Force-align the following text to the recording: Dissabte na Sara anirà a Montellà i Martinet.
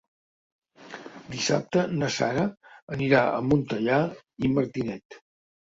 Dissabte 1.35 1.83
na 1.99 2.11
Sara 2.17 2.49
anirà 2.97 3.21
a 3.37 3.47
Montellà 3.53 4.05
i 4.49 4.55
Martinet. 4.59 5.23